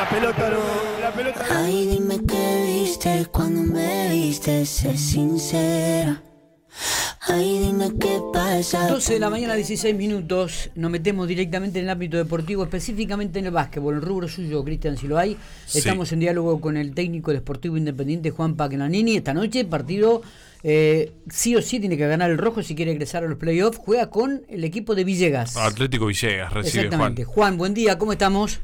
[0.00, 1.58] la pelota no, la pelota no.
[1.58, 6.22] Ay, dime qué viste cuando me viste, sé sincera.
[7.28, 8.88] Ay, dime qué pasa.
[8.88, 10.70] 12 de la mañana, 16 minutos.
[10.74, 13.96] Nos metemos directamente en el ámbito deportivo, específicamente en el básquetbol.
[13.96, 15.36] El rubro suyo, Cristian, si lo hay.
[15.74, 19.16] Estamos en diálogo con el técnico del Sportivo Independiente, Juan Pagnanini.
[19.16, 20.22] Esta noche, partido
[20.62, 23.76] eh, sí o sí tiene que ganar el rojo si quiere ingresar a los playoffs.
[23.76, 25.58] Juega con el equipo de Villegas.
[25.58, 26.86] Atlético Villegas, recibe Juan.
[26.86, 27.24] Exactamente.
[27.24, 28.60] Juan, buen día, ¿cómo estamos?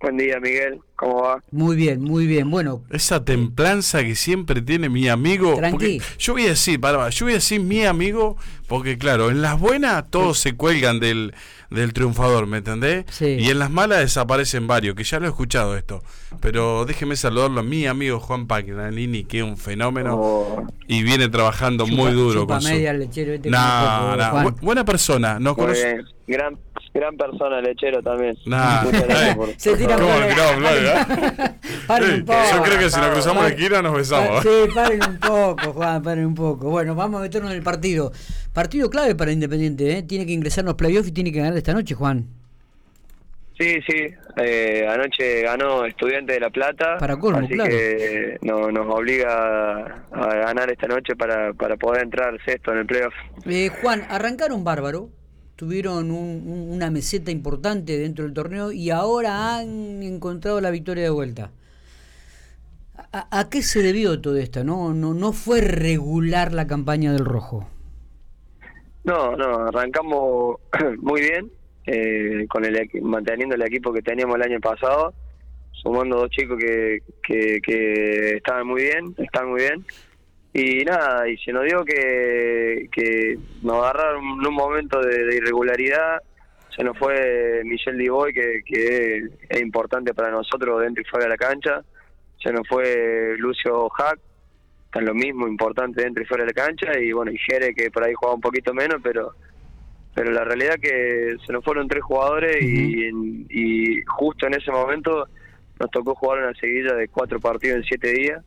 [0.00, 0.80] Buen día, Miguel.
[0.96, 1.42] ¿Cómo va?
[1.50, 2.50] Muy bien, muy bien.
[2.50, 5.54] Bueno, Esa templanza que siempre tiene mi amigo.
[5.56, 6.00] Tranqui.
[6.18, 9.60] Yo voy a decir, para, yo voy a decir mi amigo, porque claro, en las
[9.60, 11.34] buenas todos se cuelgan del,
[11.68, 13.04] del triunfador, ¿me entendés?
[13.10, 13.26] Sí.
[13.38, 16.02] Y en las malas desaparecen varios, que ya lo he escuchado esto.
[16.40, 20.66] Pero déjeme saludarlo a mi amigo Juan Pagnanini, que es un fenómeno Oh.
[20.88, 22.68] y viene trabajando muy duro chupa con su.
[22.70, 24.46] media, el lechero este poco, Juan.
[24.46, 25.94] bu- buena persona, nos Muy conoce.
[25.94, 26.06] bien.
[26.28, 26.58] Gran,
[26.92, 28.36] gran persona, lechero también.
[28.46, 28.82] Nah.
[29.58, 29.96] Se tira
[32.16, 32.38] Un poco.
[32.52, 34.42] yo creo que si nos cruzamos la Paren- esquina nos besamos.
[34.42, 36.70] Sí, paren un poco, Juan, paren un poco.
[36.70, 38.12] Bueno, vamos a meternos en el partido.
[38.52, 40.02] Partido clave para Independiente, ¿eh?
[40.02, 42.26] Tiene que ingresar en los playoffs y tiene que ganar esta noche, Juan.
[43.58, 44.08] Sí, sí.
[44.36, 46.98] Eh, anoche ganó Estudiante de La Plata.
[46.98, 47.70] Para colmo, así claro.
[47.70, 52.86] que no, nos obliga a ganar esta noche para, para poder entrar sexto en el
[52.86, 53.14] playoff.
[53.46, 55.08] Eh, Juan, arrancaron bárbaro,
[55.56, 61.04] tuvieron un- un- una meseta importante dentro del torneo y ahora han encontrado la victoria
[61.04, 61.50] de vuelta.
[63.12, 64.64] ¿A, qué se debió todo esto?
[64.64, 67.66] No, no, no fue regular la campaña del rojo.
[69.04, 70.56] No, no, arrancamos
[71.00, 71.50] muy bien,
[71.86, 75.14] eh, con el manteniendo el equipo que teníamos el año pasado,
[75.72, 79.84] sumando dos chicos que, que, que estaban muy bien, están muy bien.
[80.58, 85.36] Y nada, y se nos dio que, que nos agarraron en un momento de, de
[85.36, 86.22] irregularidad,
[86.74, 91.30] se nos fue Michel Diboy, que, que es importante para nosotros dentro y fuera de
[91.30, 91.82] la cancha,
[92.42, 94.18] se nos fue Lucio Hack,
[94.86, 97.90] está lo mismo, importante dentro y fuera de la cancha, y bueno, y Jere que
[97.90, 99.34] por ahí juega un poquito menos, pero
[100.14, 103.10] pero la realidad que se nos fueron tres jugadores y,
[103.50, 105.28] y justo en ese momento
[105.78, 108.42] nos tocó jugar una seguida de cuatro partidos en siete días.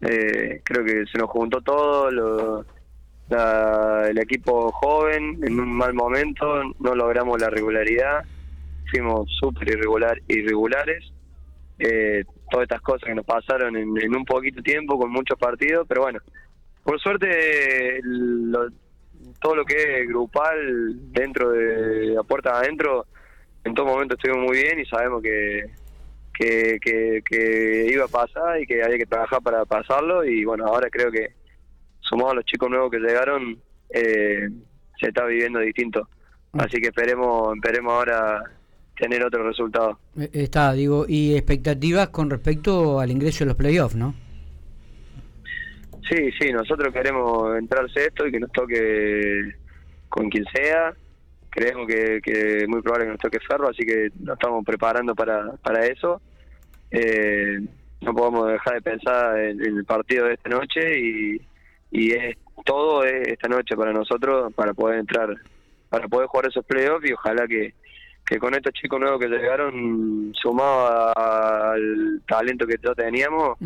[0.00, 2.66] Eh, creo que se nos juntó todo, lo-
[4.06, 8.22] el equipo joven en un mal momento, no logramos la regularidad,
[8.90, 11.10] fuimos súper irregular, irregulares.
[11.78, 15.86] Eh, todas estas cosas que nos pasaron en, en un poquito tiempo con muchos partidos,
[15.88, 16.20] pero bueno,
[16.84, 18.68] por suerte lo-
[19.40, 23.06] todo lo que es grupal dentro de la puerta adentro,
[23.64, 25.64] en todo momento estuvimos muy bien y sabemos que,
[26.34, 30.66] que, que, que iba a pasar y que había que trabajar para pasarlo y bueno,
[30.66, 31.28] ahora creo que
[32.00, 33.58] sumado a los chicos nuevos que llegaron,
[33.90, 34.48] eh,
[35.00, 36.08] se está viviendo distinto.
[36.52, 38.42] Así que esperemos, esperemos ahora
[38.96, 39.98] tener otro resultado.
[40.18, 44.14] Eh, Está, digo, y expectativas con respecto al ingreso de los playoffs, ¿no?
[46.08, 49.54] Sí, sí, nosotros queremos entrar sexto y que nos toque
[50.08, 50.94] con quien sea.
[51.54, 55.14] Creemos que, que es muy probable que nos toque Ferro, así que nos estamos preparando
[55.14, 56.20] para, para eso.
[56.90, 57.60] Eh,
[58.00, 61.40] no podemos dejar de pensar en, en el partido de esta noche y,
[61.92, 65.28] y es todo es esta noche para nosotros para poder entrar,
[65.88, 67.74] para poder jugar esos playoffs y ojalá que,
[68.26, 70.86] que con estos chicos nuevos que llegaron, sumado
[71.16, 73.56] a- al talento que ya teníamos,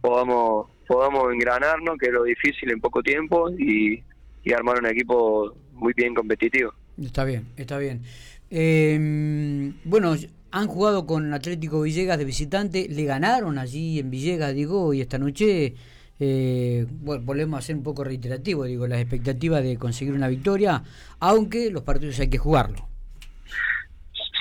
[0.00, 4.02] podamos podamos engranarnos, que es lo difícil en poco tiempo, y,
[4.44, 6.72] y armar un equipo muy bien competitivo.
[7.04, 8.02] Está bien, está bien.
[8.50, 10.14] Eh, bueno,
[10.50, 15.18] han jugado con Atlético Villegas de visitante, le ganaron allí en Villegas, digo, y esta
[15.18, 15.74] noche
[16.20, 20.82] eh, bueno, volvemos a ser un poco reiterativo, digo, las expectativas de conseguir una victoria,
[21.18, 22.86] aunque los partidos hay que jugarlo.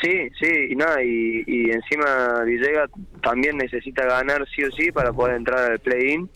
[0.01, 2.89] Sí, sí, y nada, y, y encima Villegas
[3.21, 6.29] también necesita ganar sí o sí para poder entrar al play-in,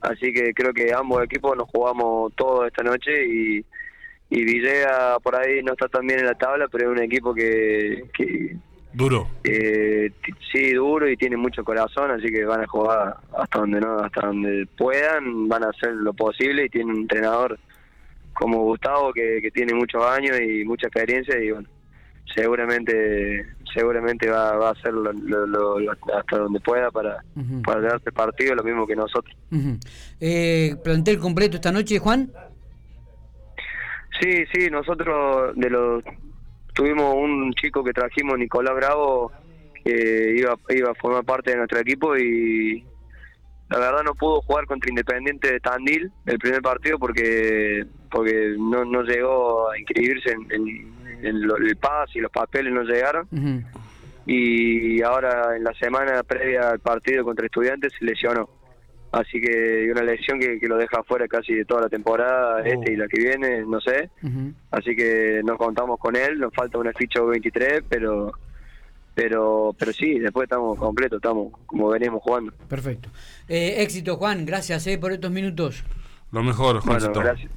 [0.00, 3.64] así que creo que ambos equipos nos jugamos todo esta noche y,
[4.30, 7.34] y Villegas por ahí no está tan bien en la tabla, pero es un equipo
[7.34, 8.56] que, que
[8.92, 9.28] Duro.
[9.44, 10.10] eh,
[10.52, 14.26] sí duro y tiene mucho corazón, así que van a jugar hasta donde no, hasta
[14.28, 17.58] donde puedan, van a hacer lo posible y tiene un entrenador
[18.32, 21.68] como Gustavo que, que tiene muchos años y mucha experiencia y bueno,
[22.34, 27.62] seguramente seguramente va, va a hacer lo, lo- lo- lo- hasta donde pueda para, Ujú.
[27.62, 29.34] para darse partido, lo mismo que nosotros.
[29.50, 29.78] Ujú.
[30.20, 32.30] Eh, ¿Plantel completo esta noche, Juan?
[34.20, 36.04] Sí, sí, nosotros de los
[36.72, 39.32] tuvimos un chico que trajimos, Nicolás Bravo,
[39.84, 42.84] que iba, iba a formar parte de nuestro equipo y
[43.70, 48.84] la verdad no pudo jugar contra Independiente de Tandil el primer partido porque porque no,
[48.84, 50.94] no llegó a inscribirse en, en-
[51.26, 53.26] en lo- el PAS y los papeles no llegaron.
[54.26, 58.48] Y ahora en la semana previa al partido contra estudiantes se lesionó.
[59.20, 62.64] Así que una lesión que, que lo deja fuera casi de toda la temporada, Oh.
[62.64, 64.10] este y la que viene, no sé.
[64.70, 68.32] Así que no contamos con él, nos falta una ficha 23, pero
[69.14, 72.52] pero pero sí, después estamos completos, estamos como venimos jugando.
[72.68, 73.08] Perfecto.
[73.48, 74.44] Eh, éxito, Juan.
[74.44, 75.84] Gracias eh, por estos minutos.
[76.32, 77.20] Lo mejor, Bueno, Juancito.
[77.20, 77.52] gracias.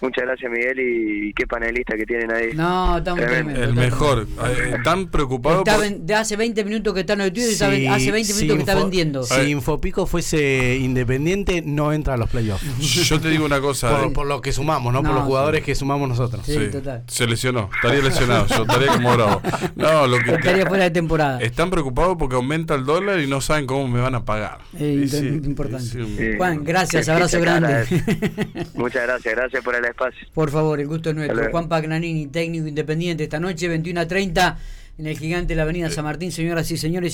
[0.00, 2.50] Muchas gracias Miguel y, y qué panelista que tienen ahí.
[2.54, 3.62] No, estamos Tremendo.
[3.62, 4.26] El mejor.
[4.26, 4.58] tremendos.
[4.58, 7.52] Eh, tan preocupado Está por- de hace 20 minutos que está en los estudios y
[7.52, 9.22] está ven- hace 20 minutos que está Info- vendiendo.
[9.24, 12.64] Si Infopico fuese independiente, no entra a los playoffs.
[13.08, 13.90] Yo te digo una cosa.
[13.98, 15.02] Por, eh, por lo que sumamos, ¿no?
[15.02, 15.28] No, por los sí.
[15.28, 16.46] jugadores que sumamos nosotros.
[16.46, 17.02] Sí, sí, total.
[17.06, 17.68] Se lesionó.
[17.74, 18.46] Estaría lesionado.
[18.46, 19.42] Yo estaría como bravo.
[19.76, 21.40] No, lo que Estaría fuera de temporada.
[21.40, 24.58] Están preocupados porque aumenta el dólar y no saben cómo me van a pagar.
[24.78, 25.84] Eh, Y sí, importante.
[25.84, 26.30] sí, Sí.
[26.38, 27.84] Juan, gracias, abrazo grande.
[28.74, 30.26] Muchas gracias, gracias por el espacio.
[30.34, 31.50] Por favor, el gusto es nuestro.
[31.50, 34.58] Juan Pagnanini, técnico independiente, esta noche, 21 a 30,
[34.98, 37.08] en el gigante de la Avenida San Martín, señoras y señores.